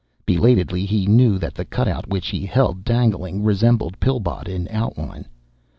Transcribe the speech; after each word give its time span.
Belatedly, 0.25 0.83
he 0.87 1.05
knew 1.05 1.37
that 1.37 1.53
the 1.53 1.63
cutout 1.63 2.07
which 2.09 2.29
he 2.29 2.43
held 2.43 2.83
dangling, 2.83 3.43
resembled 3.43 3.99
Pillbot 3.99 4.47
in 4.47 4.67
outline. 4.71 5.27